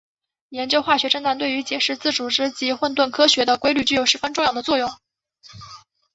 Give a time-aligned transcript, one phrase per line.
[0.49, 4.89] 研究化学振荡对于解释自组织及混沌科学的规律具有十分重要的作用。